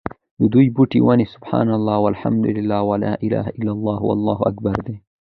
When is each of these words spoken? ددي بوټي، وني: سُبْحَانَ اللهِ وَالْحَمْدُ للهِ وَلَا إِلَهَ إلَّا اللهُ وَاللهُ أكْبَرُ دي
ددي 0.41 0.63
بوټي، 0.75 0.99
وني: 1.07 1.25
سُبْحَانَ 1.35 1.69
اللهِ 1.77 1.97
وَالْحَمْدُ 2.05 2.45
للهِ 2.57 2.81
وَلَا 2.91 3.13
إِلَهَ 3.25 3.45
إلَّا 3.59 3.71
اللهُ 3.77 3.99
وَاللهُ 4.09 4.37
أكْبَرُ 4.51 4.75
دي 4.87 4.95